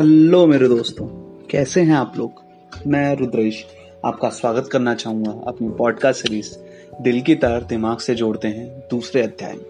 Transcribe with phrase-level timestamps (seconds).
[0.00, 1.06] Hello मेरे दोस्तों
[1.50, 2.32] कैसे हैं आप लोग?
[2.86, 3.66] मैं रुद्रेश
[4.04, 6.56] आपका स्वागत करना चाहूँगा अपनी पॉडकास्ट सीरीज़
[7.02, 9.64] दिल की तार दिमाग से जोड़ते हैं दूसरे अध्याय में।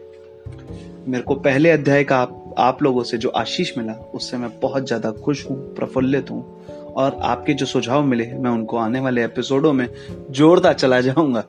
[1.09, 4.87] मेरे को पहले अध्याय का आप, आप लोगों से जो आशीष मिला उससे मैं बहुत
[4.87, 9.73] ज़्यादा खुश हूँ प्रफुल्लित हूँ और आपके जो सुझाव मिले मैं उनको आने वाले एपिसोडों
[9.73, 9.89] में
[10.31, 11.45] जोड़ता चला जाऊँगा।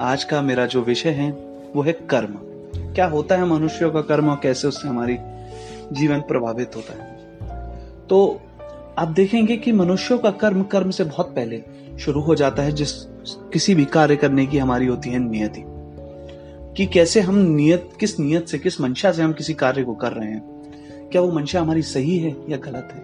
[0.00, 1.30] आज का मेरा जो विषय है
[1.76, 2.38] वो है कर्म।
[2.94, 5.18] क्या होता है मनुष्यों का कर्म और कैसे उससे हमारी
[5.92, 7.16] जीवन प्रभावित होता है।
[8.10, 8.40] तो
[8.98, 11.62] आप देखेंगे कि मनुष्यों का कर्म कर्म से बहुत पहले
[11.98, 12.92] शुरू हो जाता है, जिस
[13.52, 15.64] किसी भी कार्य करने की हमारी होती है नियति।
[16.76, 20.12] कि कैसे हम नियत, किस नियत से, किस मंशा से हम किसी कार्य को कर
[20.12, 20.42] रहे हैं।
[21.12, 23.00] क्या वो मंशा हमारी सही है या गलत है?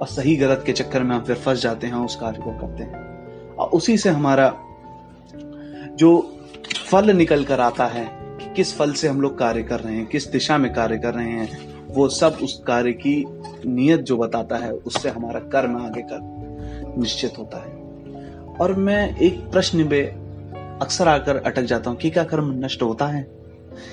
[0.00, 2.82] और सही, गलत के चक्कर में हम फिर फंस जाते हैं, उस कार्य को करते
[2.82, 3.18] हैं।
[3.54, 4.54] और उसी से हमारा
[5.96, 6.38] जो
[6.90, 10.06] फल निकल कर आता है कि किस फल से हम लोग कार्य कर रहे हैं,
[10.06, 13.24] किस दिशा में कार्य कर रहे हैं वो सब उस कार्य की
[13.66, 16.38] नियत जो बताता है, उससे हमारा कर्म आगे कर
[16.98, 17.78] निश्चित होता है।
[18.60, 20.02] और मैं एक प्रश्न पे
[20.80, 23.22] अक्सर आकर अटक जाता हूँ कि क्या कर्म नष्ट होता है?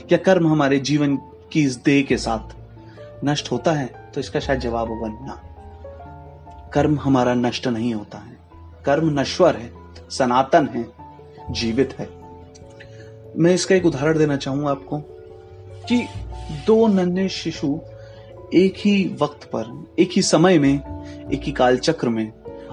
[0.10, 1.16] क्या कर्म हमारे जीवन
[1.52, 2.56] की इस देह के साथ
[3.26, 4.12] नष्ट होता है?
[4.14, 5.42] तो इसका शायद जवाब होगा ना।
[6.74, 8.38] कर्म हमारा नष्ट नहीं होता है।
[8.86, 9.72] कर्म नश्वर है,
[10.10, 10.86] सनातन है,
[11.52, 12.10] जीवित है।
[13.38, 15.15] मैं इसका एक उदाहरण देना चाहूँगा आपको।
[15.90, 16.08] कि
[16.68, 17.80] दो नन्हे शिशु
[18.54, 20.76] एक ही वक्त पर, एक ही समय में,
[21.34, 22.32] एक ही कालचक्र में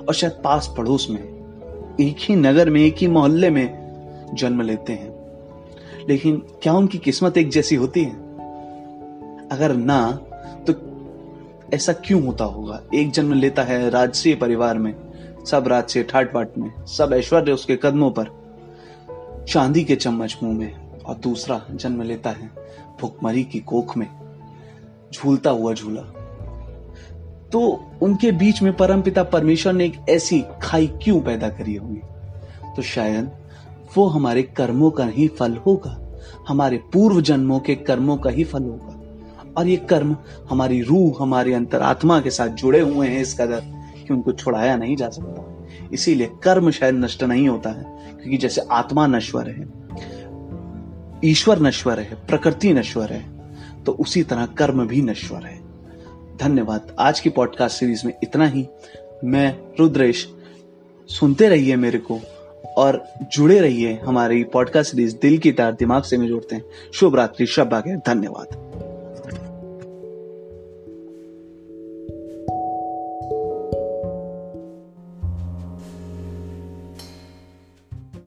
[0.08, 1.22] और शायद पास पड़ोस में,
[2.00, 3.82] एक ही नगर में, एक ही मोहल्ले में
[4.34, 5.22] जन्म लेते हैं।
[6.08, 8.12] लेकिन क्या उनकी किस्मत एक जैसी होती है?
[9.48, 10.12] अगर ना
[10.70, 10.74] तो
[11.74, 12.82] ऐसा क्यों होता होगा?
[12.94, 14.94] एक जन्म लेता है राजसीय परिवार में,
[15.46, 18.26] सब राजसीय ठाट बाट में, सब ऐश्वर्य उसके कदमों पर,
[19.48, 22.50] चांदी के चम्मच मुँह में और दूसरा जन्म लेता है
[23.00, 24.06] भुखमरी की कोख में।
[25.14, 26.02] झूलता हुआ झूला।
[27.52, 32.00] तो उनके बीच में परमपिता परमेश्वर ने एक ऐसी खाई क्यों पैदा करी होगी?
[32.76, 33.30] तो शायद
[33.96, 35.98] वो हमारे कर्मों का ही फल होगा,
[36.48, 38.98] हमारे पूर्व जन्मों के कर्मों का ही फल होगा।
[39.56, 40.16] और ये कर्म
[40.50, 43.60] हमारी रूह, हमारे अंतरात्मा के साथ जुड़े हुए हैं इस कदर
[44.06, 47.82] कि उनको छुड़ाया नहीं जा सकता। इसीलिए कर्म शायद नष्ट नहीं होता है,
[48.20, 49.81] क्योंकि जैसे आत्मा नश्वर है
[51.24, 53.32] ईश्वर नश्वर है, प्रकृति नश्वर है
[53.84, 55.60] तो उसी तरह कर्म भी नश्वर है।
[56.36, 58.66] धन्यवाद, आज की पॉडकास्ट सीरीज़ में इतना ही।
[59.24, 60.28] मैं, रुद्रेश,
[61.08, 62.20] सुनते रहिए मेरे को
[62.76, 67.16] और जुड़े रहिए हमारी पॉडकास्ट सीरीज़ दिल की तार दिमाग से में जोड़ते हैं। शुभ
[67.16, 68.61] रात्रि, शब आगे धन्यवाद।